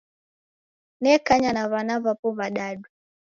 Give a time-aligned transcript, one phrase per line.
[1.01, 2.87] Nekanya na w'ana w'apo w'adadu.